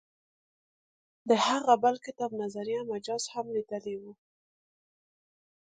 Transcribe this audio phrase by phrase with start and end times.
[1.29, 4.03] د هغه بل کتاب نظریه مجاز هم لیدلی و.